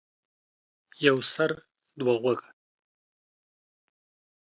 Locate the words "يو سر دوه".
1.05-2.13